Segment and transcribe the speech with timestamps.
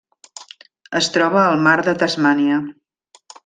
[1.01, 2.61] Es troba al Mar de Tasmània.